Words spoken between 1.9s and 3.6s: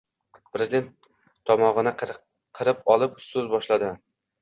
qirib olib, so‘z